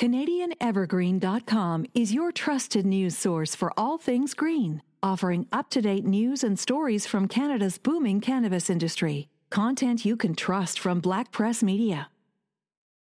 CanadianEvergreen.com 0.00 1.84
is 1.92 2.14
your 2.14 2.32
trusted 2.32 2.86
news 2.86 3.18
source 3.18 3.54
for 3.54 3.70
all 3.76 3.98
things 3.98 4.32
green, 4.32 4.80
offering 5.02 5.46
up 5.52 5.68
to 5.68 5.82
date 5.82 6.06
news 6.06 6.42
and 6.42 6.58
stories 6.58 7.04
from 7.04 7.28
Canada's 7.28 7.76
booming 7.76 8.22
cannabis 8.22 8.70
industry. 8.70 9.28
Content 9.50 10.06
you 10.06 10.16
can 10.16 10.34
trust 10.34 10.80
from 10.80 11.00
Black 11.00 11.32
Press 11.32 11.62
Media. 11.62 12.08